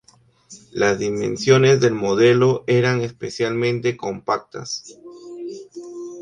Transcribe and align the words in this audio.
Las 0.71 0.97
dimensiones 0.97 1.79
del 1.79 1.93
modelo 1.93 2.63
eran 2.65 3.01
especialmente 3.01 3.95
compactas. 3.95 4.97